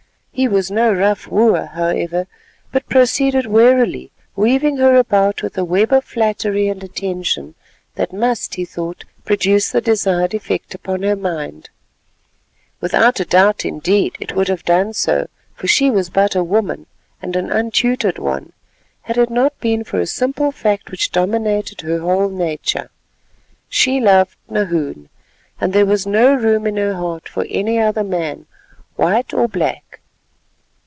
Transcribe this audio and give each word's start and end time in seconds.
He 0.33 0.47
was 0.47 0.71
no 0.71 0.91
rough 0.91 1.27
wooer, 1.27 1.65
however, 1.67 2.25
but 2.71 2.89
proceeded 2.89 3.45
warily, 3.45 4.11
weaving 4.35 4.77
her 4.77 4.95
about 4.95 5.43
with 5.43 5.55
a 5.57 5.65
web 5.65 5.91
of 5.93 6.03
flattery 6.05 6.67
and 6.69 6.81
attention 6.83 7.53
that 7.95 8.11
must, 8.13 8.55
he 8.55 8.63
thought, 8.65 9.03
produce 9.25 9.69
the 9.69 9.81
desired 9.81 10.33
effect 10.33 10.73
upon 10.73 11.03
her 11.03 11.17
mind. 11.17 11.69
Without 12.79 13.19
a 13.19 13.25
doubt, 13.25 13.65
indeed, 13.65 14.15
it 14.21 14.33
would 14.33 14.47
have 14.47 14.63
done 14.63 14.93
so—for 14.93 15.67
she 15.67 15.91
was 15.91 16.09
but 16.09 16.33
a 16.33 16.43
woman, 16.45 16.87
and 17.21 17.35
an 17.35 17.51
untutored 17.51 18.17
one—had 18.17 19.17
it 19.19 19.29
not 19.29 19.59
been 19.59 19.83
for 19.83 19.99
a 19.99 20.07
simple 20.07 20.51
fact 20.51 20.89
which 20.89 21.11
dominated 21.11 21.81
her 21.81 21.99
whole 21.99 22.29
nature. 22.29 22.89
She 23.69 23.99
loved 23.99 24.35
Nahoon, 24.49 25.09
and 25.59 25.71
there 25.73 25.85
was 25.85 26.07
no 26.07 26.33
room 26.33 26.65
in 26.65 26.77
her 26.77 26.95
heart 26.95 27.27
for 27.29 27.45
any 27.49 27.77
other 27.77 28.03
man, 28.05 28.47
white 28.95 29.33
or 29.35 29.47
black. 29.49 29.83